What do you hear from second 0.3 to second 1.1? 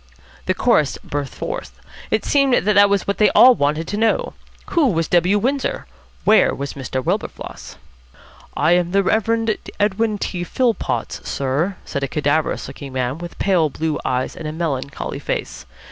The chorus